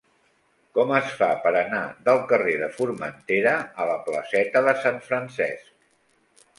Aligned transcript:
Com 0.77 0.93
es 0.99 1.11
fa 1.19 1.27
per 1.43 1.51
anar 1.59 1.83
del 2.09 2.23
carrer 2.33 2.57
de 2.63 2.71
Formentera 2.79 3.55
a 3.85 3.89
la 3.93 4.01
placeta 4.09 4.67
de 4.71 4.77
Sant 4.85 5.03
Francesc? 5.11 5.75